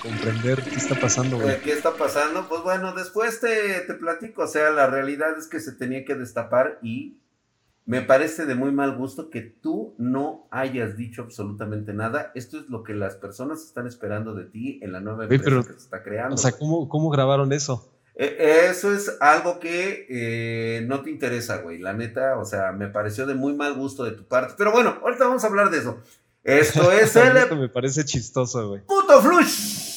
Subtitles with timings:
[0.00, 1.60] comprender qué está pasando, güey.
[1.60, 2.48] ¿Qué está pasando?
[2.48, 4.42] Pues bueno, después te, te platico.
[4.42, 7.20] O sea, la realidad es que se tenía que destapar y
[7.90, 12.30] me parece de muy mal gusto que tú no hayas dicho absolutamente nada.
[12.36, 15.72] Esto es lo que las personas están esperando de ti en la nueva empresa que
[15.72, 16.36] se está creando.
[16.36, 17.92] O sea, ¿cómo, cómo grabaron eso?
[18.14, 21.78] E, eso es algo que eh, no te interesa, güey.
[21.78, 24.54] La neta, o sea, me pareció de muy mal gusto de tu parte.
[24.56, 25.98] Pero bueno, ahorita vamos a hablar de eso.
[26.44, 27.36] Esto es el.
[27.36, 28.82] Esto me parece chistoso, güey.
[28.86, 29.89] Puto flush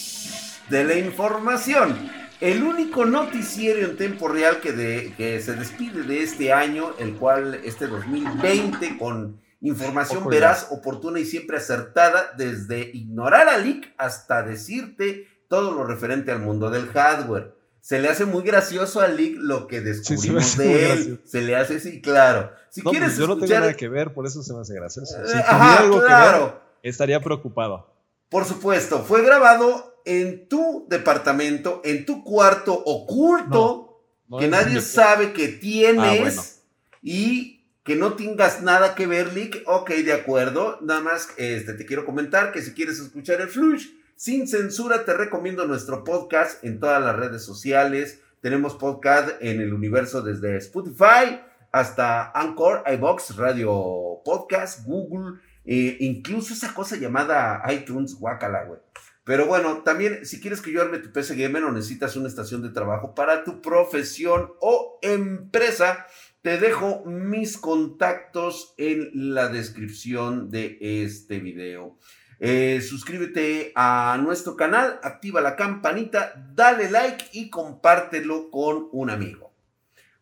[0.69, 1.97] de la información.
[2.39, 7.15] El único noticiero en tiempo real que, de, que se despide de este año, el
[7.15, 14.43] cual este 2020 con información veraz, oportuna y siempre acertada, desde ignorar a Leak hasta
[14.43, 17.55] decirte todo lo referente al mundo del hardware.
[17.79, 21.21] Se le hace muy gracioso a Leak lo que descubrimos de él.
[21.25, 22.51] Se le hace así, claro.
[22.69, 25.15] Si quieres pues yo no tengo nada que ver, por eso se me hace gracioso.
[25.25, 26.61] Si eh, algo claro.
[26.81, 27.87] que estaría preocupado.
[28.29, 34.01] Por supuesto, fue grabado en tu departamento, en tu cuarto oculto,
[34.39, 39.63] que nadie sabe que tienes ah, y que no tengas nada que ver, Lick.
[39.67, 40.79] Ok, de acuerdo.
[40.81, 45.13] Nada más este, te quiero comentar que si quieres escuchar el Flush sin censura, te
[45.13, 48.21] recomiendo nuestro podcast en todas las redes sociales.
[48.41, 51.39] Tenemos podcast en el universo desde Spotify
[51.73, 58.79] hasta Anchor, iBox, Radio Podcast, Google, e incluso esa cosa llamada iTunes, guacala, güey.
[59.23, 62.61] Pero bueno, también si quieres que yo arme tu PC Gamer o necesitas una estación
[62.61, 66.05] de trabajo para tu profesión o empresa,
[66.41, 71.97] te dejo mis contactos en la descripción de este video.
[72.39, 79.53] Eh, suscríbete a nuestro canal, activa la campanita, dale like y compártelo con un amigo.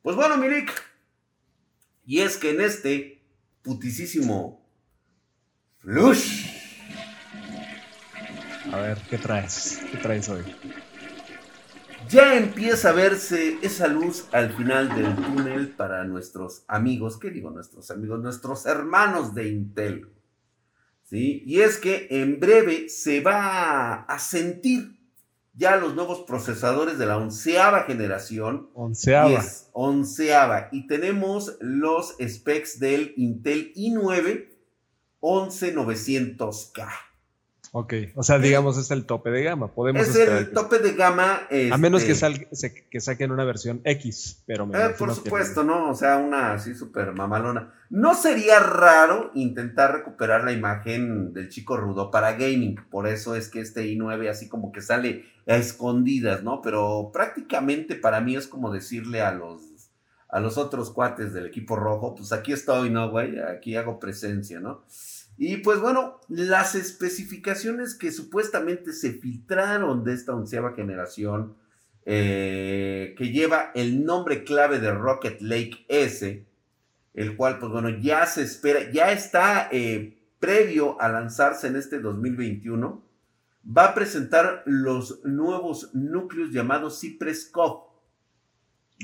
[0.04, 0.72] Pues bueno, Milik,
[2.06, 3.24] y es que en este
[3.64, 4.64] putisísimo
[5.80, 6.51] flush
[8.72, 9.80] a ver, ¿qué traes?
[9.92, 10.44] ¿Qué traes hoy?
[12.10, 17.52] Ya empieza a verse esa luz al final del túnel para nuestros amigos, ¿qué digo
[17.52, 18.20] nuestros amigos?
[18.20, 20.12] Nuestros hermanos de Intel.
[21.04, 21.44] ¿Sí?
[21.46, 25.00] Y es que en breve se va a sentir
[25.54, 28.70] ya los nuevos procesadores de la onceava generación.
[28.74, 29.44] Onceava.
[29.74, 30.70] onceava.
[30.72, 34.50] Y tenemos los specs del Intel i9
[35.22, 37.11] 11900K.
[37.74, 39.74] Ok, o sea, digamos es el tope de gama.
[39.74, 41.48] Podemos es el tope de gama.
[41.72, 45.90] a menos que, este, que saquen una versión X, pero me eh, Por supuesto, ¿no?
[45.90, 47.74] O sea, una así súper mamalona.
[47.90, 52.76] No sería raro intentar recuperar la imagen del chico rudo para gaming.
[52.90, 56.62] Por eso es que este i9 así como que sale a escondidas, ¿no?
[56.62, 59.62] Pero prácticamente para mí es como decirle a los
[60.28, 63.38] a los otros cuates del equipo rojo, pues aquí estoy, ¿no, güey?
[63.40, 64.84] Aquí hago presencia, ¿no?
[65.44, 71.56] Y pues bueno, las especificaciones que supuestamente se filtraron de esta onceava generación,
[72.06, 76.46] eh, que lleva el nombre clave de Rocket Lake S,
[77.16, 81.98] el cual pues bueno, ya se espera, ya está eh, previo a lanzarse en este
[81.98, 83.04] 2021,
[83.66, 87.91] va a presentar los nuevos núcleos llamados Cypress Cove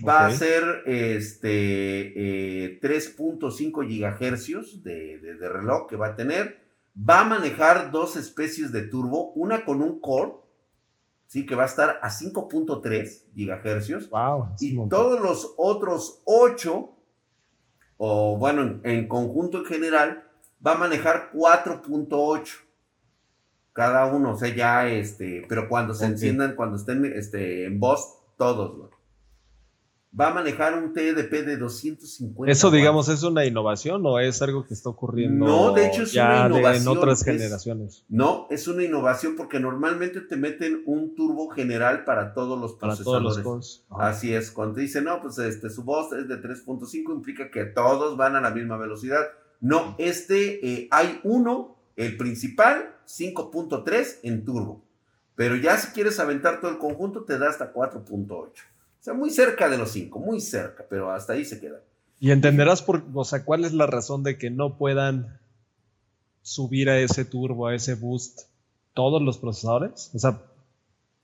[0.05, 6.65] Va a ser este, 3.5 eh, gigahercios de, de, reloj que va a tener.
[6.97, 10.33] Va a manejar dos especies de turbo, una con un core,
[11.27, 11.45] ¿sí?
[11.45, 14.09] que va a estar a 5.3 gigahercios.
[14.09, 16.89] Wow, y todos los otros 8,
[17.97, 20.23] o bueno, en, conjunto en general,
[20.65, 22.67] va a manejar 4.8
[23.73, 28.17] cada uno, o sea, ya este, pero cuando se enciendan, cuando estén este, en voz,
[28.35, 28.96] todos
[30.17, 32.51] va a manejar un TDP de 250.
[32.51, 36.13] ¿Eso, digamos, es una innovación o es algo que está ocurriendo no, de hecho es
[36.15, 38.05] una innovación, en otras generaciones?
[38.09, 43.43] No, es una innovación porque normalmente te meten un turbo general para todos los procesadores.
[43.43, 47.51] Todos los Así es, cuando dicen, no, pues este, su voz es de 3.5, implica
[47.51, 49.27] que todos van a la misma velocidad.
[49.59, 54.83] No, este eh, hay uno, el principal, 5.3 en turbo.
[55.35, 58.49] Pero ya si quieres aventar todo el conjunto, te da hasta 4.8
[59.03, 61.81] sea, muy cerca de los cinco, muy cerca, pero hasta ahí se queda.
[62.19, 65.39] Y entenderás por, o sea, cuál es la razón de que no puedan
[66.41, 68.41] subir a ese turbo, a ese boost,
[68.93, 70.11] todos los procesadores.
[70.15, 70.41] O sea,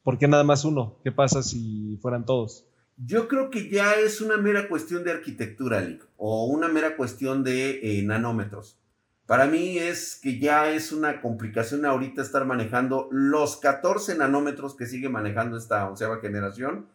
[0.04, 1.00] ¿por qué nada más uno?
[1.04, 2.66] ¿Qué pasa si fueran todos?
[2.98, 7.44] Yo creo que ya es una mera cuestión de arquitectura, Lick, o una mera cuestión
[7.44, 8.78] de eh, nanómetros.
[9.26, 14.86] Para mí es que ya es una complicación ahorita estar manejando los 14 nanómetros que
[14.86, 16.88] sigue manejando esta onceava generación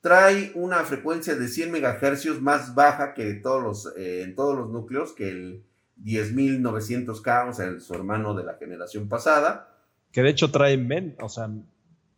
[0.00, 4.70] trae una frecuencia de 100 MHz más baja que todos los, eh, en todos los
[4.70, 5.64] núcleos, que el
[6.02, 9.74] 10.900K, o sea, su hermano de la generación pasada.
[10.12, 11.50] Que de hecho trae men, o sea,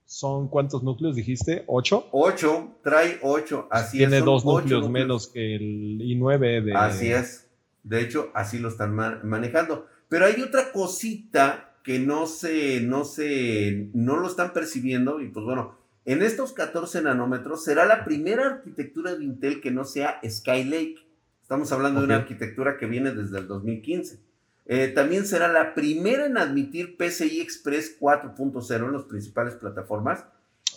[0.08, 1.64] son cuántos núcleos dijiste?
[1.66, 2.08] ¿Ocho?
[2.12, 3.68] Ocho, trae ocho.
[3.70, 6.74] Así Tiene dos núcleos, menos que el i9 de.
[6.74, 7.50] Así es.
[7.82, 9.86] De hecho, así lo están manejando.
[10.08, 15.20] Pero hay otra cosita que no se, no se, no lo están percibiendo.
[15.20, 15.77] Y pues bueno,
[16.08, 21.06] en estos 14 nanómetros será la primera arquitectura de Intel que no sea Skylake.
[21.42, 24.18] Estamos hablando de una arquitectura que viene desde el 2015.
[24.64, 30.24] Eh, también será la primera en admitir PCI Express 4.0 en las principales plataformas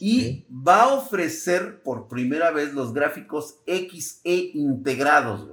[0.01, 5.47] y va a ofrecer por primera vez los gráficos XE integrados.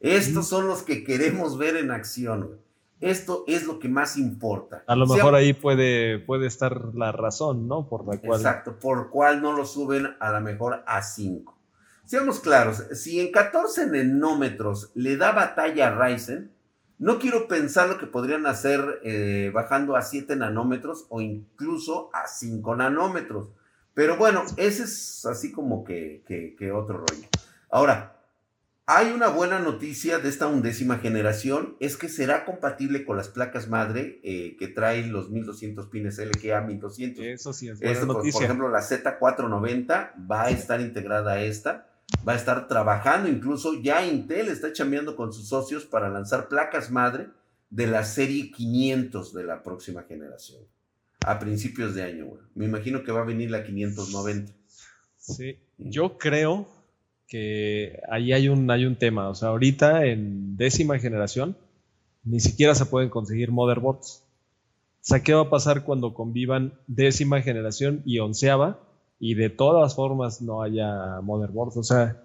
[0.00, 2.58] Estos son los que queremos ver en acción.
[3.00, 4.82] Esto es lo que más importa.
[4.86, 7.88] A lo mejor ahí puede, puede estar la razón, ¿no?
[7.88, 8.40] Por la cual.
[8.40, 11.56] Exacto, por cual no lo suben a lo mejor a 5.
[12.04, 16.50] Seamos claros, si en 14 nanómetros le da batalla a Ryzen,
[16.98, 22.26] no quiero pensar lo que podrían hacer eh, bajando a 7 nanómetros o incluso a
[22.26, 23.48] 5 nanómetros.
[23.94, 26.22] Pero bueno, ese es así como que,
[26.74, 27.28] otro rollo.
[27.70, 28.17] Ahora,
[28.90, 33.68] hay una buena noticia de esta undécima generación, es que será compatible con las placas
[33.68, 37.22] madre eh, que traen los 1200 pines LGA 1200.
[37.22, 38.32] Eso sí es buena noticia.
[38.32, 41.84] Por, ejemplo, la Z490 va a estar integrada a esta
[42.26, 46.90] va a estar trabajando, incluso ya Intel está chambeando con sus socios para lanzar placas
[46.90, 47.28] madre
[47.68, 50.62] de la serie 500 de la próxima generación,
[51.26, 52.38] a principios de año.
[52.54, 54.54] Me imagino que va a venir la 590.
[55.18, 56.77] Sí, yo creo
[57.28, 61.56] que ahí hay un, hay un tema, o sea, ahorita en décima generación
[62.24, 64.24] ni siquiera se pueden conseguir motherboards.
[65.00, 68.80] O sea, ¿qué va a pasar cuando convivan décima generación y onceava?
[69.20, 71.76] y de todas formas no haya motherboards.
[71.76, 72.22] O sea,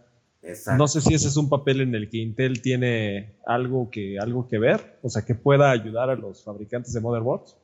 [0.77, 4.47] no sé si ese es un papel en el que Intel tiene algo que, algo
[4.47, 7.55] que ver, o sea, que pueda ayudar a los fabricantes de motherboards,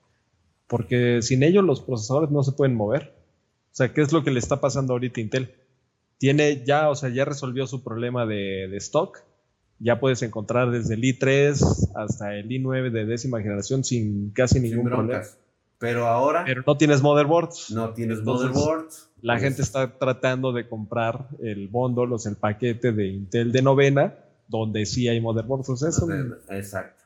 [0.67, 3.13] porque sin ellos los procesadores no se pueden mover.
[3.71, 5.55] O sea, ¿qué es lo que le está pasando ahorita a Intel?
[6.19, 9.23] Tiene ya, o sea, ya resolvió su problema de, stock.
[9.79, 14.85] Ya puedes encontrar desde el i3 hasta el i9 de décima generación sin casi ningún
[14.85, 15.23] problema.
[15.79, 16.43] Pero ahora.
[16.45, 17.71] Pero no tienes motherboards.
[17.71, 19.09] No tienes motherboards.
[19.21, 23.53] La pues gente está tratando de comprar el bundle, o sea, el paquete de Intel
[23.53, 24.13] de novena,
[24.49, 25.69] donde sí hay motherboards.
[26.49, 27.03] Exacto.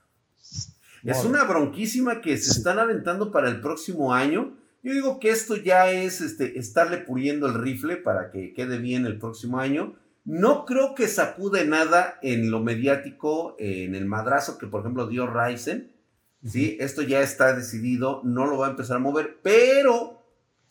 [1.04, 4.57] Es una bronquísima que se están aventando para el próximo año.
[4.83, 9.06] Yo digo que esto ya es este, estarle puliendo el rifle para que quede bien
[9.06, 9.95] el próximo año.
[10.25, 15.25] No creo que sacude nada en lo mediático, en el madrazo que, por ejemplo, dio
[15.27, 15.94] Ryzen
[16.45, 16.77] ¿sí?
[16.80, 20.21] Esto ya está decidido, no lo va a empezar a mover, pero,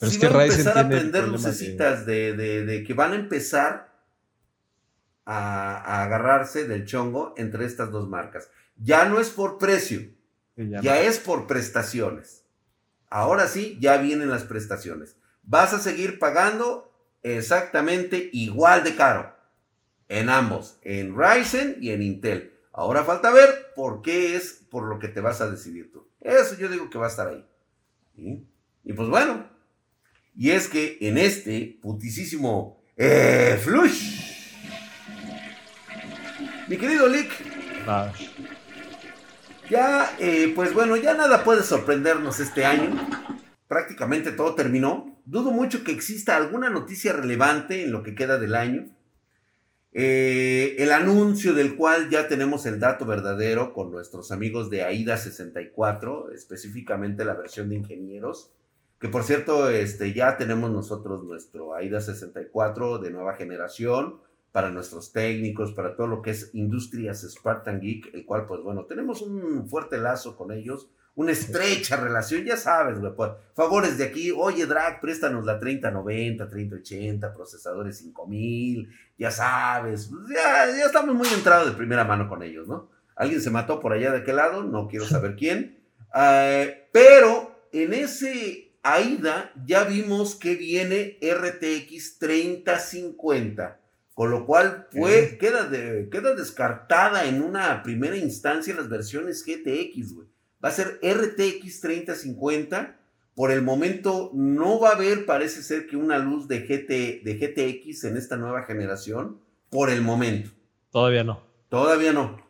[0.00, 2.84] sí va a empezar a prender lucecitas de...
[2.86, 3.92] que van a empezar
[5.24, 8.50] a, agarrarse del chongo entre estas dos marcas.
[8.76, 10.02] Ya no es por precio,
[10.56, 12.41] ya, es por prestaciones.
[13.12, 15.16] Ahora sí, ya vienen las prestaciones.
[15.42, 16.90] Vas a seguir pagando
[17.22, 19.36] exactamente igual de caro
[20.08, 22.54] en ambos, en Ryzen y en Intel.
[22.72, 26.08] Ahora falta ver por qué es por lo que te vas a decidir tú.
[26.22, 27.46] Eso yo digo que va a estar ahí.
[28.16, 29.46] Y pues bueno,
[30.34, 34.54] y es que en este putisísimo eh, flush,
[36.66, 37.30] mi querido Lick,
[39.72, 42.90] ya, eh, pues bueno, ya nada puede sorprendernos este año.
[43.66, 45.16] Prácticamente todo terminó.
[45.24, 48.94] Dudo mucho que exista alguna noticia relevante en lo que queda del año.
[49.94, 55.16] Eh, el anuncio del cual ya tenemos el dato verdadero con nuestros amigos de AIDA
[55.16, 58.52] 64, específicamente la versión de ingenieros,
[58.98, 64.20] que por cierto, este, ya tenemos nosotros nuestro AIDA 64 de nueva generación
[64.52, 68.84] para nuestros técnicos, para todo lo que es Industrias Spartan Geek, el cual pues bueno,
[68.84, 74.04] tenemos un fuerte lazo con ellos una estrecha relación, ya sabes, güey, por favores de
[74.04, 81.14] aquí, oye, Drag, préstanos la 3090, 3080, procesadores 5000, ya sabes, pues, ya, ya estamos
[81.14, 82.90] muy entrados de primera mano con ellos, ¿no?
[83.14, 85.78] Alguien se mató por allá de aquel lado, no quiero saber quién,
[86.14, 93.80] eh, pero en ese AIDA ya vimos que viene RTX 3050,
[94.14, 100.32] con lo cual queda, de, queda descartada en una primera instancia las versiones GTX, güey
[100.64, 102.96] va a ser RTX 3050.
[103.34, 107.34] Por el momento no va a haber, parece ser que una luz de, GT, de
[107.34, 109.38] GTX en esta nueva generación.
[109.70, 110.50] Por el momento.
[110.90, 111.42] Todavía no.
[111.70, 112.42] Todavía no.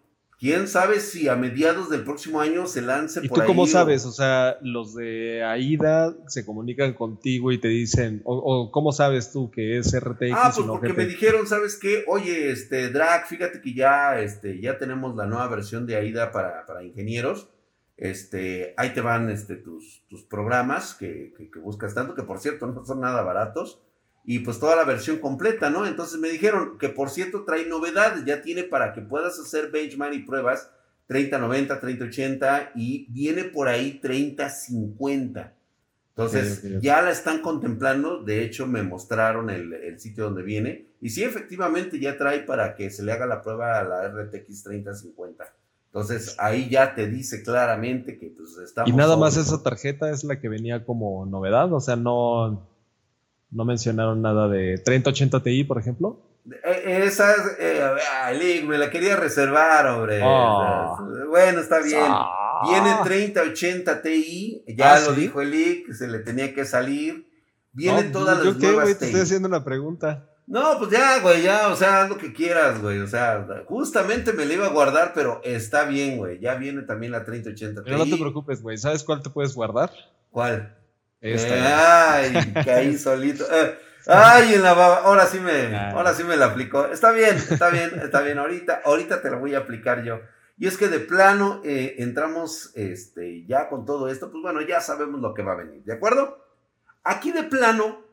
[0.42, 4.04] ¿Quién sabe si a mediados del próximo año se lance ¿Y tú cómo sabes?
[4.04, 9.52] O sea, los de AIDA se comunican contigo y te dicen, o, cómo sabes tú
[9.52, 10.32] que es RTX?
[10.34, 12.02] Ah, pues porque me dijeron, ¿sabes qué?
[12.08, 16.66] Oye, este, Drag, fíjate que ya, este, ya tenemos la nueva versión de AIDA para,
[16.66, 17.48] para ingenieros
[17.96, 22.66] Este, ahí te van este, tus, tus programas que, que, buscas tanto, que por cierto
[22.66, 23.80] no son nada baratos,
[24.24, 25.86] y pues toda la versión completa, ¿no?
[25.86, 30.14] Entonces me dijeron que por cierto trae novedades, ya tiene para que puedas hacer benchmark
[30.14, 30.70] y pruebas
[31.08, 35.52] 30-90, 30-80 y viene por ahí 30-50.
[36.14, 38.22] Entonces, ya la están contemplando.
[38.22, 40.88] De hecho, me mostraron el, sitio donde viene.
[41.00, 44.62] Y sí, efectivamente, ya trae para que se le haga la prueba a la RTX
[44.62, 45.44] 3050.
[45.86, 48.90] Entonces, ahí ya te dice claramente que pues estamos.
[48.90, 51.72] Y nada más esa tarjeta es la que venía como novedad.
[51.72, 52.68] O sea, no,
[53.52, 56.20] no mencionaron nada de 3080 Ti, por ejemplo.
[56.64, 60.20] E, esa, eh, me la quería reservar, hombre.
[60.24, 60.96] Ah.
[61.28, 62.10] Bueno, está bien.
[62.68, 67.28] Viene 3080 Ti, ya ah, lo dijo el que se le tenía que salir.
[67.72, 70.28] Viene todas las qué, nuevas Te estoy haciendo una pregunta.
[70.46, 72.98] No, pues ya, güey, ya, o sea, haz lo que quieras, güey.
[72.98, 76.40] O sea, justamente me la iba a guardar, pero está bien, güey.
[76.40, 77.84] Ya viene también la 3080 Ti.
[77.84, 78.76] Pero no te preocupes, güey.
[78.76, 79.90] ¿Sabes cuál te puedes guardar?
[80.30, 80.76] ¿Cuál?
[81.22, 82.16] Esta.
[82.16, 83.44] ay, caí solito.
[83.50, 84.96] Eh, ay, en la baba.
[85.04, 86.86] Ahora sí me, ahora sí me la aplicó.
[86.86, 88.38] Está bien, está bien, está bien.
[88.38, 90.20] Ahorita, ahorita te la voy a aplicar yo.
[90.58, 94.80] Y es que de plano eh, entramos este, ya con todo esto, pues bueno, ya
[94.80, 96.44] sabemos lo que va a venir, ¿de acuerdo?
[97.02, 98.04] Aquí de plano,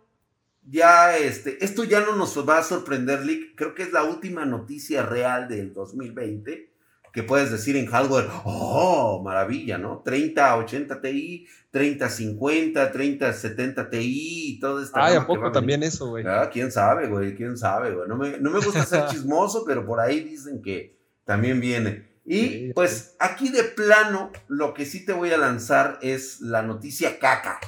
[0.64, 3.56] ya este, esto ya no nos va a sorprender, Lick.
[3.56, 6.69] Creo que es la última noticia real del 2020
[7.12, 10.02] que puedes decir en hardware, oh, maravilla, ¿no?
[10.04, 15.00] 30, 80 Ti, 30, 50, 30, 70 Ti y todo esto.
[15.00, 16.26] Ay, ¿a poco también eso, güey?
[16.28, 18.08] Ah, quién sabe, güey, quién sabe, güey.
[18.08, 22.10] No me, no me gusta ser chismoso, pero por ahí dicen que también viene.
[22.26, 27.18] Y pues aquí de plano, lo que sí te voy a lanzar es la noticia
[27.18, 27.60] caca.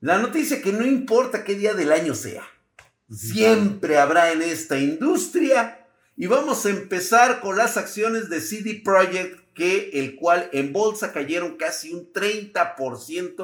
[0.00, 2.42] La noticia que no importa qué día del año sea,
[3.08, 5.81] siempre habrá en esta industria.
[6.16, 11.12] Y vamos a empezar con las acciones de CD Projekt, que el cual en bolsa
[11.12, 13.36] cayeron casi un 30%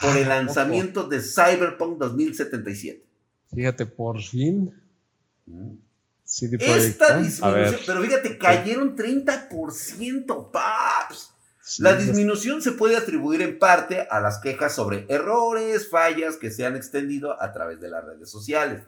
[0.00, 3.02] por el lanzamiento de Cyberpunk 2077.
[3.52, 4.74] Fíjate, por fin.
[5.46, 5.76] Mm.
[6.26, 11.32] Esta disminución, pero fíjate, cayeron 30%, paps.
[11.78, 16.66] la disminución se puede atribuir en parte a las quejas sobre errores, fallas que se
[16.66, 18.82] han extendido a través de las redes sociales.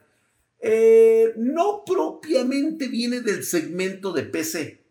[0.60, 4.84] Eh, no propiamente viene del segmento de PC.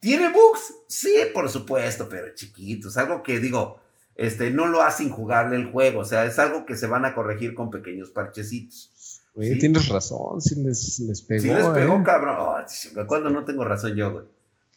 [0.00, 0.74] ¿Tiene bugs?
[0.86, 2.96] Sí, por supuesto, pero chiquitos.
[2.96, 3.80] Algo que digo,
[4.14, 6.00] este, no lo hace injugable el juego.
[6.00, 9.22] O sea, es algo que se van a corregir con pequeños parchecitos.
[9.34, 11.42] Oye, tienes razón, si les, les pegó.
[11.42, 12.02] Sí les pegó, ¿eh?
[12.04, 12.36] cabrón.
[12.38, 14.24] Oh, ¿Cuándo no tengo razón yo, güey?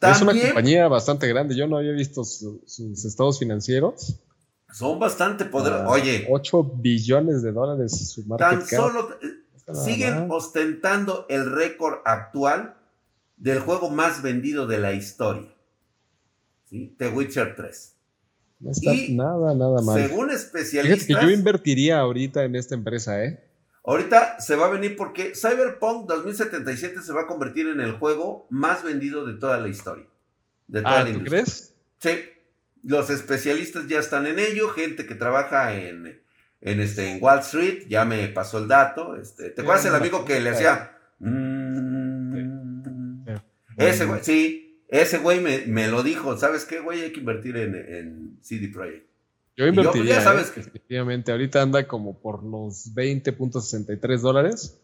[0.01, 1.55] Es una compañía bastante grande.
[1.55, 4.15] Yo no había visto sus estados financieros.
[4.71, 5.85] Son bastante poderosos.
[5.87, 6.27] Ah, Oye.
[6.29, 9.09] 8 billones de dólares su market Tan solo
[9.73, 12.77] siguen ostentando el récord actual
[13.35, 15.53] del juego más vendido de la historia.
[16.65, 16.95] ¿Sí?
[16.97, 17.93] The Witcher 3.
[18.59, 19.99] No está nada, nada mal.
[20.01, 21.05] Según especialistas.
[21.05, 23.43] Fíjate que yo invertiría ahorita en esta empresa, ¿eh?
[23.83, 28.45] Ahorita se va a venir porque Cyberpunk 2077 se va a convertir en el juego
[28.49, 30.05] más vendido de toda la historia.
[30.67, 31.73] De toda ah, la ¿tú crees?
[31.99, 32.09] Sí.
[32.83, 36.21] Los especialistas ya están en ello, gente que trabaja en,
[36.61, 39.15] en, este, en Wall Street, ya me pasó el dato.
[39.15, 40.97] Este, ¿Te acuerdas el amigo que le hacía?
[41.19, 41.57] Mm,
[43.77, 46.37] ese güey, sí, ese güey me, lo dijo.
[46.37, 47.01] ¿Sabes qué, güey?
[47.03, 49.07] Hay que invertir en, en CD Projekt.
[49.57, 50.51] Yo invertiría, ya sabes ¿eh?
[50.53, 50.59] que...
[50.61, 54.79] efectivamente, ahorita anda como por los 20.63 dólares.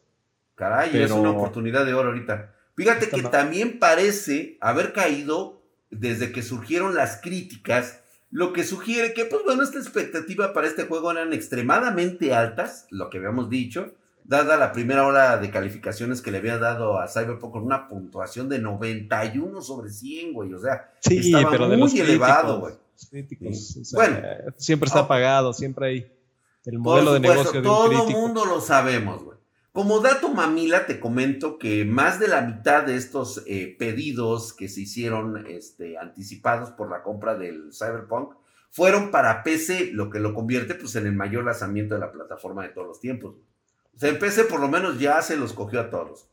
[0.56, 2.56] Caray, es una oportunidad de oro ahorita.
[2.76, 5.62] Fíjate que también parece haber caído
[5.92, 8.02] desde que surgieron las críticas,
[8.34, 13.10] lo que sugiere que, pues bueno, esta expectativa para este juego eran extremadamente altas, lo
[13.10, 17.54] que habíamos dicho, dada la primera hora de calificaciones que le había dado a Cyberpunk
[17.54, 22.74] con una puntuación de 91 sobre 100, güey, o sea, estaba muy elevado, güey
[23.10, 23.92] críticos.
[23.94, 24.18] bueno,
[24.58, 26.12] siempre está pagado, siempre hay
[26.66, 29.33] el modelo de negocio de Todo el mundo lo sabemos, güey.
[29.74, 34.70] Como dato mamila, te comento que más de la mitad de estos eh, pedidos que
[34.70, 38.36] se hicieron este, anticipados por la compra del Cyberpunk
[38.70, 42.62] fueron para PC, lo que lo convierte pues, en el mayor lanzamiento de la plataforma
[42.62, 43.34] de todos los tiempos.
[43.96, 46.28] O sea, en PC por lo menos ya se los cogió a todos.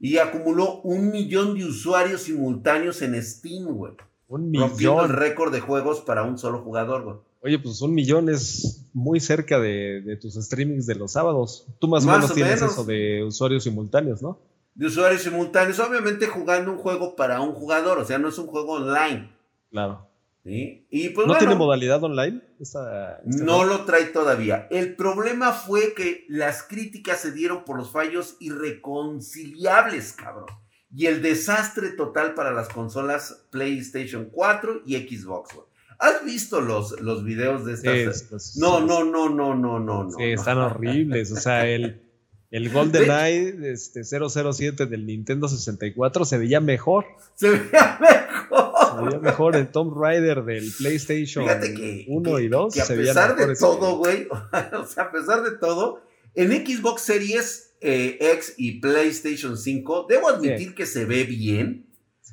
[0.00, 3.92] Y acumuló un millón de usuarios simultáneos en Steam, güey.
[4.28, 5.10] Un millón.
[5.10, 7.16] el récord de juegos para un solo jugador, güey.
[7.40, 11.66] Oye, pues un millón es muy cerca de, tus streamings de los sábados.
[11.78, 14.40] Tú más, o menos tienes eso de usuarios simultáneos, ¿no?
[14.74, 18.46] De usuarios simultáneos, obviamente jugando un juego para un jugador, o sea, no es un
[18.46, 19.30] juego online.
[19.70, 20.06] Claro.
[20.44, 20.86] ¿Sí?
[20.90, 22.42] Y pues, ¿No tiene modalidad online?
[23.24, 24.66] no lo trae todavía.
[24.70, 30.46] El problema fue que las críticas se dieron por los fallos irreconciliables, cabrón
[30.94, 35.54] y el desastre total para las consolas PlayStation 4 y Xbox.
[35.98, 38.22] ¿Has visto los, los videos de estas?
[38.24, 41.32] Pues, no, no, no, no, no, no, Sí, están horribles.
[41.32, 42.02] O sea, el,
[42.50, 47.04] el GoldenEye este, 007 del Nintendo 64 se veía mejor.
[47.34, 48.72] Se veía mejor.
[48.96, 51.44] Se veía mejor el Tomb Raider del PlayStation
[52.06, 52.74] 1 y 2.
[52.74, 54.28] Que a pesar de todo, güey,
[54.72, 56.00] o sea, a pesar de todo,
[56.34, 61.87] en Xbox Series eh, X y PlayStation 5, debo admitir que se ve bien.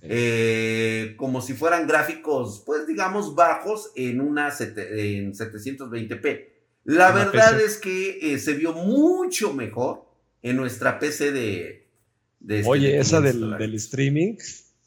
[0.07, 6.45] Eh, como si fueran gráficos, pues digamos, bajos en una en 720p.
[6.85, 10.05] La verdad es que eh, se vio mucho mejor
[10.41, 11.87] en nuestra PC de...
[12.47, 14.35] Este, Oye, esa del, del, streaming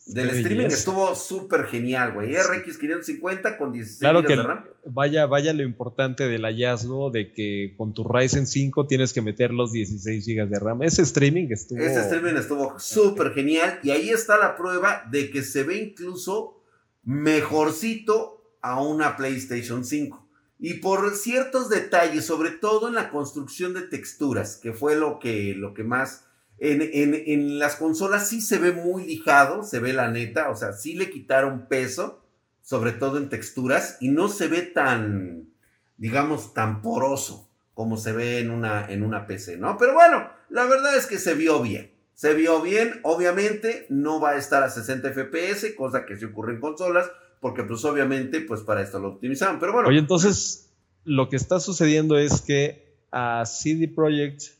[0.09, 2.35] del streaming estuvo súper genial, güey.
[2.35, 4.65] RX 550 con 16 claro que de RAM.
[4.87, 9.53] Vaya, vaya lo importante del hallazgo de que con tu Ryzen 5 tienes que meter
[9.53, 10.83] los 16 GB de RAM.
[10.83, 11.79] Ese streaming estuvo.
[11.79, 13.81] Ese streaming estuvo súper genial.
[13.83, 16.63] Y ahí está la prueba de que se ve incluso
[17.05, 20.27] mejorcito a una PlayStation 5.
[20.59, 25.55] Y por ciertos detalles, sobre todo en la construcción de texturas, que fue lo que,
[25.55, 26.25] lo que más
[26.61, 30.95] en, las consolas sí se ve muy lijado, se ve la neta, o sea, sí
[30.95, 32.25] le quitaron peso,
[32.63, 35.51] sobre todo en texturas, y no se ve tan,
[35.97, 39.79] digamos, tan poroso como se ve en una, en una PC, ¿no?
[39.79, 41.93] Pero bueno, la verdad es que se vio bien.
[42.15, 46.55] Se vio bien, obviamente no va a estar a 60 FPS, cosa que se ocurre
[46.55, 47.09] en consolas,
[47.41, 49.89] porque pues obviamente pues para esto lo optimizaron, pero bueno.
[49.89, 50.73] Oye, entonces
[51.05, 54.58] lo que está sucediendo es que a CD Projekt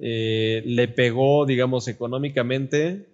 [0.00, 3.06] eh, le pegó, digamos, económicamente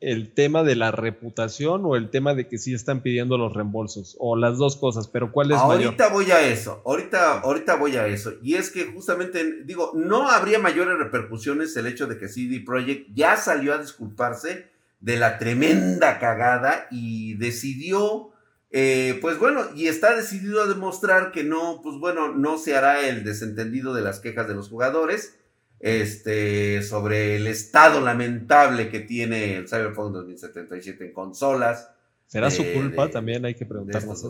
[0.00, 4.16] el tema de la reputación o el tema de que sí están pidiendo los reembolsos
[4.18, 8.06] o las dos cosas, pero ¿cuál es Ahorita voy a eso, ahorita, ahorita voy a
[8.06, 8.34] eso.
[8.42, 13.08] Y es que justamente, digo, no habría mayores repercusiones el hecho de que CD Projekt
[13.14, 14.68] ya salió a disculparse
[15.00, 18.30] de la tremenda cagada y decidió,
[18.70, 23.06] eh, pues bueno, y está decidido a demostrar que no, pues bueno, no se hará
[23.06, 25.38] el desentendido de las quejas de los jugadores
[25.80, 31.90] este, sobre el estado lamentable que tiene el Cyberpunk 2077 en consolas.
[32.26, 33.10] ¿Será su culpa?
[33.10, 34.24] También hay que preguntarnos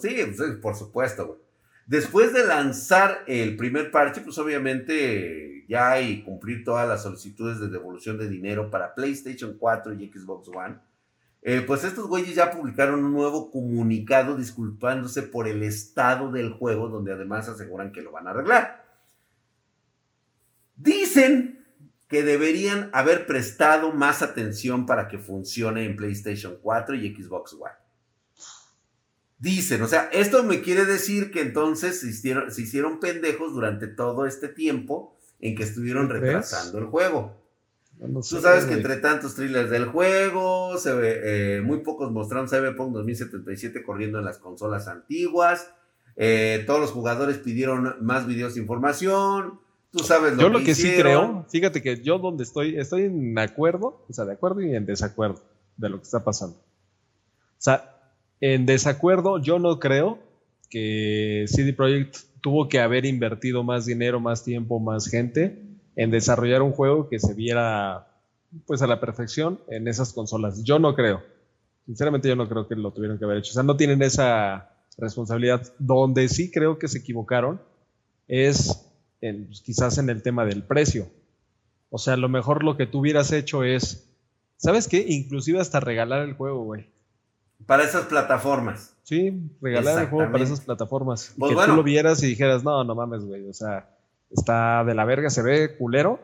[0.00, 1.40] Sí, pues, por supuesto,
[1.88, 7.70] Después de lanzar el primer parche, pues obviamente ya hay cumplir todas las solicitudes de
[7.70, 10.76] devolución de dinero para PlayStation 4 y Xbox One.
[11.40, 16.88] Eh, pues estos güeyes ya publicaron un nuevo comunicado disculpándose por el estado del juego,
[16.88, 18.84] donde además aseguran que lo van a arreglar.
[21.08, 21.64] Dicen
[22.08, 27.72] que deberían haber prestado más atención para que funcione en PlayStation 4 y Xbox One.
[29.38, 34.48] Dicen, o sea, esto me quiere decir que entonces se hicieron, pendejos durante todo este
[34.48, 37.40] tiempo en que estuvieron retrasando el juego.
[38.28, 41.20] Tú sabes que entre tantos thrillers del juego, se ve,
[41.56, 45.72] eh, muy pocos mostraron Cyberpunk 2077 corriendo en las consolas antiguas.
[46.16, 49.60] Eh, todos los jugadores pidieron más videos de información.
[49.98, 53.38] Tú sabes lo Yo lo que, sí creo, fíjate que yo donde estoy, estoy en
[53.38, 55.42] acuerdo, o sea, de acuerdo y en desacuerdo
[55.76, 56.56] de lo que está pasando.
[56.56, 57.96] O sea,
[58.40, 60.18] en desacuerdo, yo no creo
[60.70, 65.62] que CD Projekt tuvo que haber invertido más dinero, más tiempo, más gente
[65.96, 68.06] en desarrollar un juego que se viera
[68.66, 70.62] pues a la perfección en esas consolas.
[70.62, 71.22] Yo no creo.
[71.86, 73.50] Sinceramente yo no creo que lo tuvieron que haber hecho.
[73.50, 75.72] O sea, no tienen esa responsabilidad.
[75.78, 77.60] Donde sí creo que se equivocaron
[78.28, 78.87] es
[79.20, 81.08] pues, quizás en el tema del precio.
[81.90, 84.08] O sea, a lo mejor lo que tú hubieras hecho es,
[84.56, 85.04] ¿sabes qué?
[85.08, 86.88] Inclusive hasta regalar el juego, güey.
[87.66, 88.94] Para esas plataformas.
[89.02, 91.34] Sí, regalar el juego para esas plataformas.
[91.36, 93.48] Pues que tú lo vieras y dijeras, no, no mames, güey.
[93.48, 93.88] O sea,
[94.30, 96.20] está de la verga, se ve culero,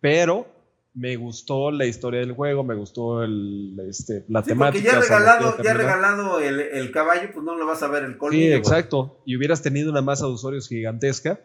[0.00, 0.46] pero
[0.94, 4.92] me gustó la historia del juego, me gustó el, este, la temática.
[4.92, 8.46] Porque ya regalado, ya regalado el, caballo, pues no lo vas a ver el colmillo.
[8.46, 9.20] Sí, exacto.
[9.26, 11.40] Y hubieras tenido una masa de usuarios gigantesca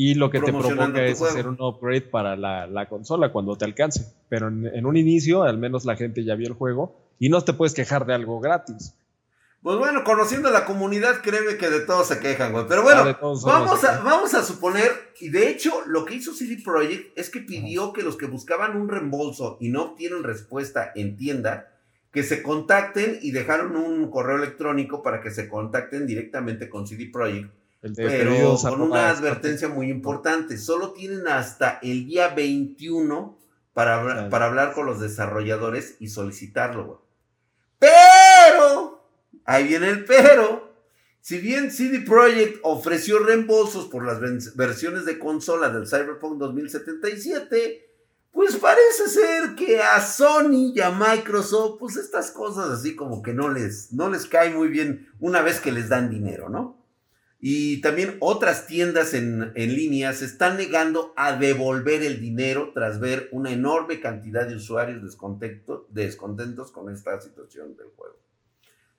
[0.00, 4.06] y lo que te provoca es hacer un upgrade para la, consola cuando te alcance.
[4.28, 7.52] Pero en, un inicio, al menos la gente ya vio el juego y no te
[7.52, 8.94] puedes quejar de algo gratis.
[9.60, 12.66] Pues bueno, conociendo la comunidad, créeme que de todos se quejan, güey.
[12.68, 16.62] Pero bueno, ah, vamos, a, vamos a suponer, y de hecho, lo que hizo CD
[16.64, 21.16] Projekt es que pidió que los que buscaban un reembolso y no obtienen respuesta en
[21.16, 21.72] tienda,
[22.12, 27.10] que se contacten y dejaron un correo electrónico para que se contacten directamente con CD
[27.12, 30.58] Projekt pero con una advertencia muy importante.
[30.58, 33.38] Solo tienen hasta el día 21
[33.72, 37.06] para, para hablar con los desarrolladores y solicitarlo,
[37.78, 39.08] Pero,
[39.44, 40.68] ahí viene el pero.
[41.20, 44.18] Si bien CD Projekt ofreció reembolsos por las
[44.56, 47.88] versiones de consola del Cyberpunk 2077,
[48.32, 53.34] pues parece ser que a Sony y a Microsoft, pues estas cosas así como que
[53.34, 56.77] no les, no les cae muy bien una vez que les dan dinero, ¿no?
[57.40, 62.98] Y también otras tiendas en, en línea se están negando a devolver el dinero tras
[62.98, 68.16] ver una enorme cantidad de usuarios descontentos con esta situación del juego.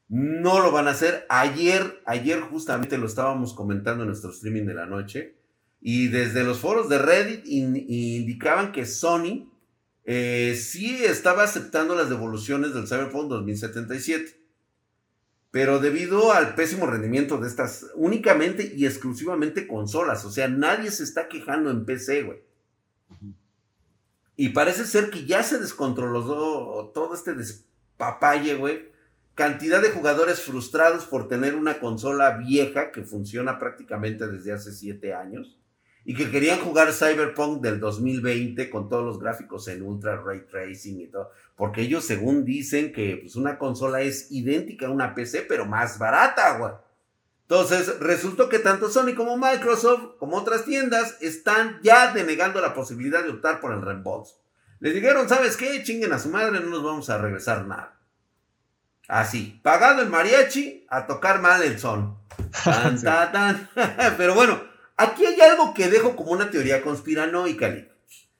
[0.07, 1.25] No lo van a hacer.
[1.29, 5.35] Ayer, ayer justamente lo estábamos comentando en nuestro streaming de la noche.
[5.81, 9.49] Y desde los foros de Reddit indicaban que Sony
[10.05, 14.38] eh, sí estaba aceptando las devoluciones del Cyberpunk 2077.
[15.51, 20.23] Pero debido al pésimo rendimiento de estas únicamente y exclusivamente consolas.
[20.25, 22.39] O sea, nadie se está quejando en PC, güey.
[24.35, 28.89] Y parece ser que ya se descontroló todo este despapalle, güey
[29.39, 35.13] cantidad de jugadores frustrados por tener una consola vieja que funciona prácticamente desde hace siete
[35.13, 35.57] años
[36.03, 40.99] y que querían jugar Cyberpunk del 2020 con todos los gráficos en ultra ray tracing
[40.99, 45.41] y todo, porque ellos según dicen que pues, una consola es idéntica a una PC
[45.41, 46.71] pero más barata, güey.
[47.41, 53.23] Entonces, resultó que tanto Sony como Microsoft, como otras tiendas, están ya denegando la posibilidad
[53.23, 54.41] de optar por el reembolso.
[54.79, 55.83] Les dijeron, ¿sabes qué?
[55.83, 57.99] Chinguen a su madre, no nos vamos a regresar nada.
[59.09, 62.17] Así, pagado el mariachi a tocar mal el son.
[64.17, 64.63] Pero bueno,
[64.95, 67.75] aquí hay algo que dejo como una teoría conspiranoica,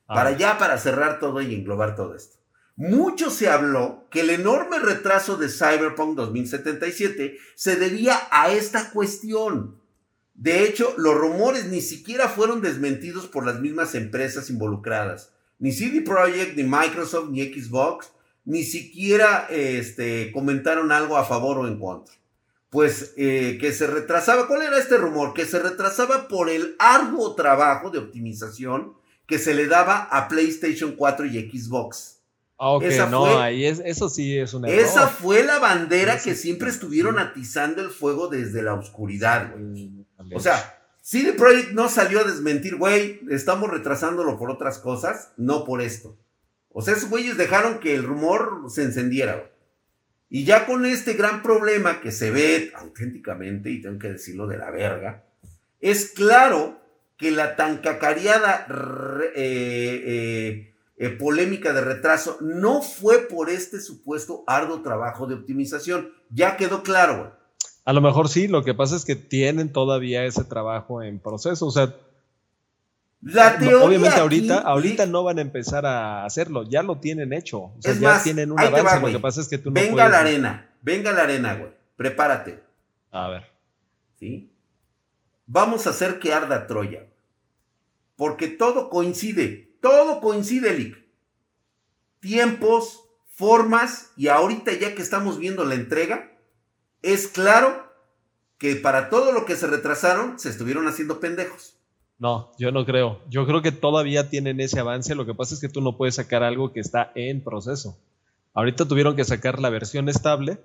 [0.08, 2.39] Para ya, para cerrar todo y englobar todo esto.
[2.80, 9.76] Mucho se habló que el enorme retraso de Cyberpunk 2077 se debía a esta cuestión.
[10.34, 15.34] De hecho, los rumores ni siquiera fueron desmentidos por las mismas empresas involucradas.
[15.58, 18.12] Ni CD Projekt, ni Microsoft, ni Xbox
[18.46, 22.16] ni siquiera este, comentaron algo a favor o en contra.
[22.70, 25.34] Pues eh, que se retrasaba, ¿cuál era este rumor?
[25.34, 28.94] Que se retrasaba por el arduo trabajo de optimización
[29.28, 32.19] que se le daba a PlayStation 4 y Xbox.
[32.62, 34.68] Ah, ok, no, ahí es, eso sí es una.
[34.68, 40.06] Esa fue la bandera que siempre estuvieron atizando el fuego desde la oscuridad, güey.
[40.36, 45.64] O sea, CD Projekt no salió a desmentir, güey, estamos retrasándolo por otras cosas, no
[45.64, 46.18] por esto.
[46.68, 49.50] O sea, esos güeyes dejaron que el rumor se encendiera.
[50.30, 54.58] Y ya con este gran problema que se ve auténticamente, y tengo que decirlo de
[54.58, 55.24] la verga,
[55.80, 56.82] es claro
[57.18, 58.68] que la tan cacareada
[59.34, 66.12] eh, eh, eh, polémica de retraso no fue por este supuesto arduo trabajo de optimización.
[66.30, 67.36] Ya quedó claro.
[67.86, 71.66] A lo mejor sí, lo que pasa es que tienen todavía ese trabajo en proceso.
[71.66, 71.96] O sea,
[73.22, 77.60] Obviamente ahorita, ahorita no van a empezar a hacerlo, ya lo tienen hecho.
[77.60, 79.00] O sea, ya tienen un avance.
[79.02, 81.72] lo que pasa es que tú no Venga la arena, venga la arena, güey.
[81.98, 82.64] Prepárate.
[83.12, 83.44] A ver.
[84.20, 84.54] ¿Sí?
[85.48, 87.08] Vamos a hacer que arda Troya.
[88.16, 90.98] Porque todo coincide, todo coincide, Lick.
[92.20, 96.32] Tiempos, formas, y ahorita ya que estamos viendo la entrega,
[97.02, 97.90] es claro
[98.58, 101.78] que para todo lo que se retrasaron, se estuvieron haciendo pendejos.
[102.18, 103.22] No, yo no creo.
[103.30, 105.16] Yo creo que todavía tienen ese avance.
[105.16, 107.98] Lo que pasa es que tú no puedes sacar algo que está en proceso.
[108.54, 110.60] Ahorita tuvieron que sacar la versión estable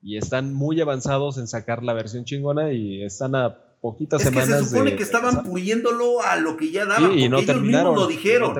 [0.00, 4.48] y están muy avanzados en sacar la versión chingona y están a poquitas es semanas.
[4.48, 7.18] Que se supone que estaban puliéndolo a lo que ya daban.
[7.18, 8.54] y no ellos terminaron, lo dijeron.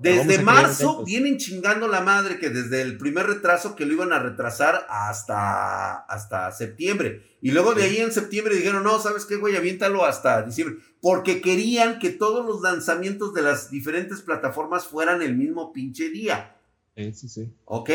[0.00, 4.18] Desde marzo vienen chingando la madre que desde el primer retraso que lo iban a
[4.18, 7.38] retrasar hasta, hasta septiembre.
[7.40, 9.54] Y luego de ahí en septiembre dijeron, no, ¿sabes qué, güey?
[9.54, 10.78] Aviéntalo hasta diciembre.
[11.00, 16.56] Porque querían que todos los lanzamientos de las diferentes plataformas fueran el mismo pinche día.
[16.96, 17.54] Sí, sí, sí.
[17.64, 17.90] ¿Ok?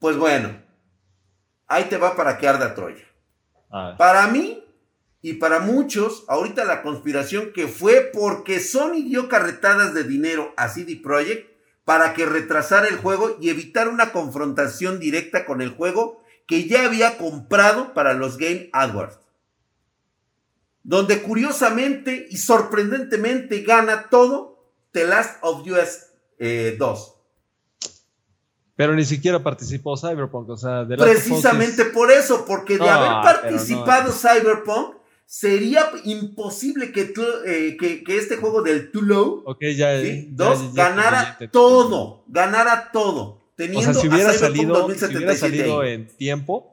[0.00, 0.60] Pues bueno,
[1.68, 3.04] ahí te va para que arda Troya.
[3.96, 4.63] Para mí,
[5.24, 10.68] y para muchos, ahorita la conspiración que fue porque Sony dio carretadas de dinero a
[10.68, 11.50] CD Projekt
[11.86, 16.84] para que retrasara el juego y evitar una confrontación directa con el juego que ya
[16.84, 19.18] había comprado para los Game Awards.
[20.82, 25.70] Donde curiosamente y sorprendentemente gana todo The Last of Us 2.
[26.38, 26.76] Eh,
[28.76, 34.96] pero ni siquiera participó Cyberpunk, o sea, Precisamente por eso, porque de haber participado Cyberpunk,
[35.26, 37.12] sería imposible que,
[37.46, 39.92] eh, que, que, este juego del Too Low okay, ya,
[40.28, 43.42] dos, ganara todo, ganara todo.
[43.56, 46.70] Teniendo o sea, si hubiera, salido, si hubiera salido en tiempo.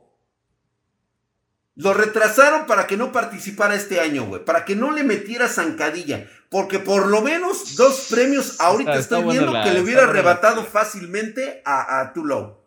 [1.76, 4.44] Lo retrasaron para que no participara este año, güey.
[4.44, 6.28] Para que no le metiera zancadilla.
[6.50, 12.02] Porque por lo menos dos premios ahorita estoy viendo que le hubiera arrebatado fácilmente a,
[12.02, 12.58] a Too Low.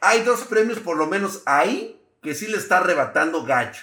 [0.00, 3.82] Hay dos premios por lo menos ahí que sí le está arrebatando gacho.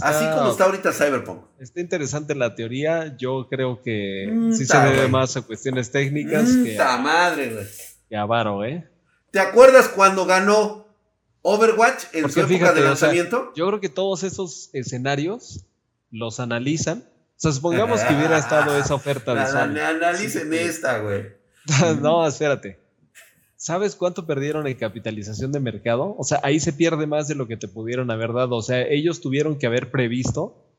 [0.00, 1.44] Así como está ahorita Cyberpunk.
[1.58, 3.16] Está interesante la teoría.
[3.16, 7.52] Yo creo que mm, sí se debe más a cuestiones técnicas mm, que, a, madre,
[7.52, 7.66] güey.
[8.08, 8.88] que a Varo, ¿eh?
[9.30, 10.86] ¿Te acuerdas cuando ganó
[11.42, 13.52] Overwatch en su época de lanzamiento?
[13.54, 15.66] yo creo que todos esos escenarios
[16.10, 17.04] los analizan.
[17.08, 19.78] O sea, supongamos que hubiera estado esa oferta de Sony.
[19.78, 21.26] Analicen esta, güey.
[22.00, 22.85] no, espérate.
[23.66, 26.14] ¿Sabes cuánto perdieron en capitalización de mercado?
[26.18, 28.54] O sea, ahí se pierde más de lo que te pudieron haber dado.
[28.54, 30.70] O sea, ellos tuvieron que haber previsto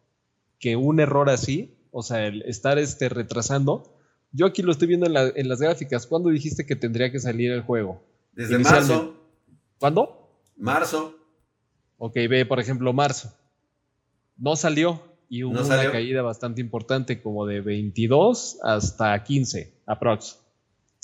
[0.57, 3.93] que un error así, o sea, el estar este, retrasando.
[4.31, 6.07] Yo aquí lo estoy viendo en, las gráficas.
[6.07, 8.01] ¿Cuándo dijiste que tendría que salir el juego?
[8.31, 9.17] Desde marzo.
[9.79, 10.39] ¿Cuándo?
[10.55, 11.13] Marzo.
[11.97, 13.33] Ok, ve, por ejemplo, marzo.
[14.37, 20.46] No salió y hubo una caída bastante importante, como de 22 hasta 15, aprox.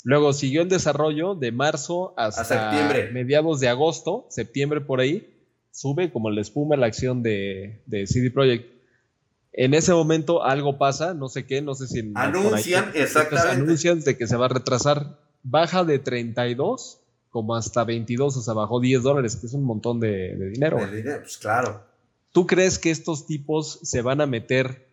[0.04, 5.34] Luego siguió el desarrollo de marzo hasta mediados de agosto, septiembre por ahí.
[5.70, 8.70] Sube como la espuma la acción de, CD Projekt.
[9.54, 12.12] En ese momento algo pasa, no sé qué, no sé si...
[12.14, 13.62] Anuncian, exactamente.
[13.62, 15.18] Anuncian de que se va a retrasar.
[15.42, 19.98] Baja de 32 como hasta 22, o sea, bajó 10 dólares, que es un montón
[20.00, 20.78] de, dinero.
[20.86, 21.82] De dinero, pues claro.
[22.30, 24.83] ¿Tú crees que estos tipos se van a meter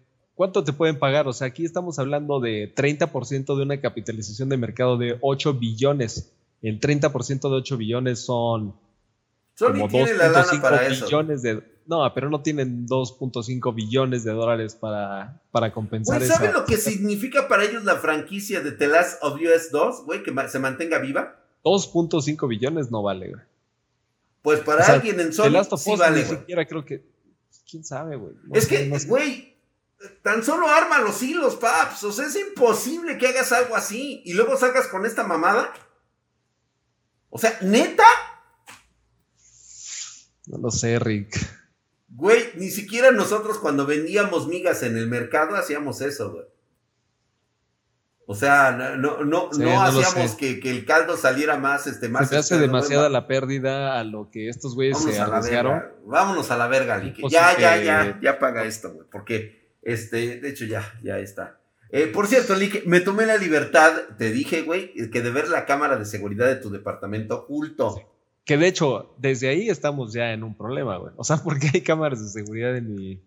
[0.41, 1.27] ¿Cuánto te pueden pagar?
[1.27, 6.31] O sea, aquí estamos hablando de 30% de una capitalización de mercado de 8 billones.
[6.63, 8.73] El 30% de 8 billones son
[9.59, 11.61] como 2.5 billones de...
[11.85, 16.33] No, pero no tienen 2.5 billones de dólares para, para compensar eso.
[16.33, 20.23] ¿Sabes lo que significa para ellos la franquicia de The Last of Us 2, güey?
[20.23, 21.35] Que se mantenga viva.
[21.63, 23.43] 2.5 billones no vale, güey.
[24.41, 27.05] Pues para alguien en Sony sí vale, Ni siquiera creo que...
[27.69, 28.33] ¿Quién sabe, güey?
[28.53, 29.50] es que, güey,
[30.23, 32.03] Tan solo arma los hilos, paps.
[32.03, 35.73] O sea, es imposible que hagas algo así y luego salgas con esta mamada.
[37.29, 38.05] O sea, neta.
[40.47, 41.37] No lo sé, Rick.
[42.09, 46.45] Güey, ni siquiera nosotros cuando vendíamos migas en el mercado hacíamos eso, güey.
[48.27, 52.29] O sea, no, no, no, hacíamos que, el caldo saliera más, este, más.
[52.29, 55.83] Se hace demasiada la pérdida a lo que estos güeyes se arriesgaron.
[56.05, 57.17] Vámonos a la verga, Lick.
[57.29, 59.07] Ya, ya, ya, ya paga esto, güey.
[59.11, 61.59] Porque este, de hecho, ya, ya está.
[61.89, 65.65] Eh, por cierto, Lick, me tomé la libertad, te dije, güey, que de ver la
[65.65, 68.11] cámara de seguridad de tu departamento oculto.
[68.45, 71.13] Que de hecho, desde ahí estamos ya en un problema, güey.
[71.17, 73.21] O sea, ¿por qué hay cámaras de seguridad en mi.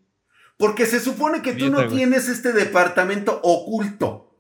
[0.57, 4.31] Porque se supone que tú no tienes este departamento oculto.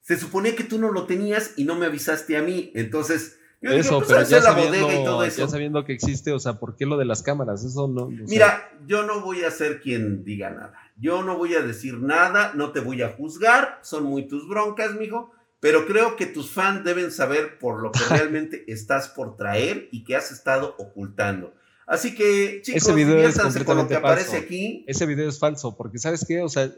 [0.00, 2.72] Se supone que tú no lo tenías y no me avisaste a mí.
[2.74, 6.86] Entonces, yo eso, pues, pero ya sabiendo, ya sabiendo que existe, o sea, ¿por qué
[6.86, 7.64] lo de las cámaras?
[7.64, 8.06] Eso no.
[8.06, 10.74] Mira, yo no voy a ser quien diga nada.
[10.96, 14.94] Yo no voy a decir nada, no te voy a juzgar, son muy tus broncas,
[14.94, 19.88] mijo, pero creo que tus fans deben saber por lo que realmente estás por traer
[19.90, 21.52] y que has estado ocultando.
[21.86, 24.84] Así que, chicos, Ese video es con lo que aparece aquí.
[24.86, 26.42] Ese video es falso, porque ¿sabes qué?
[26.42, 26.70] O sea,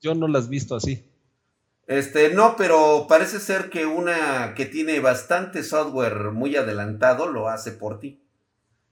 [0.00, 1.04] yo no lo has visto así.
[1.88, 7.72] Este, no, pero parece ser que una que tiene bastante software muy adelantado lo hace
[7.72, 8.22] por ti.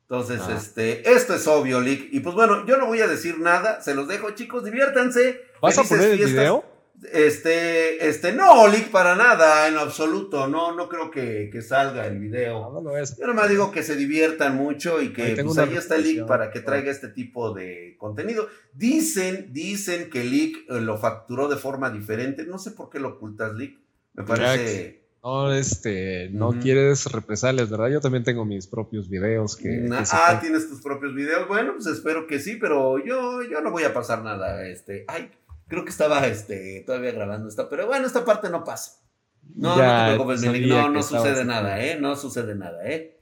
[0.09, 0.57] Entonces, ah.
[0.57, 2.09] este, esto es obvio, Lick.
[2.11, 5.43] Y pues bueno, yo no voy a decir nada, se los dejo, chicos, diviértanse.
[5.61, 6.65] ¿Vas a poner el video?
[7.13, 10.49] Este, este, no, Lick, para nada, en absoluto.
[10.49, 12.73] No, no creo que, salga el video.
[12.73, 15.99] No, no Yo nomás digo que se diviertan mucho y que ahí, pues, ahí está
[15.99, 18.49] Lick para que traiga este tipo de contenido.
[18.73, 22.45] Dicen, dicen que Lick eh, lo facturó de forma diferente.
[22.45, 23.79] No sé por qué lo ocultas, Lick.
[24.15, 25.07] Me parece.
[25.23, 27.89] No, este, no quieres represalias, ¿verdad?
[27.89, 29.89] Yo también tengo mis propios videos que.
[30.13, 31.49] ah, tienes tus propios videos.
[31.49, 34.67] Bueno, pues espero que sí, pero yo, yo no voy a pasar nada.
[34.69, 35.33] Este, ay,
[35.69, 39.03] Creo que estaba este, todavía grabando esta, pero bueno, esta parte no pasa.
[39.55, 41.99] No, no te preocupes, no, no sucede nada, ¿eh?
[42.01, 43.16] No sucede nada, ¿eh?